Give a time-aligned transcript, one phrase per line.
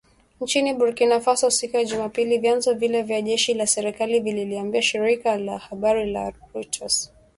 [0.41, 5.57] Nchini Burkina Faso siku ya Jumapili ,vyanzo vile vya jeshi la serikali vililiambia shirika la
[5.57, 7.11] habari la Reuters